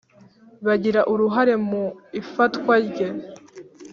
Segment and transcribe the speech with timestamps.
[0.65, 1.83] Bagira uruhare mu
[2.21, 3.07] ifatwa rye.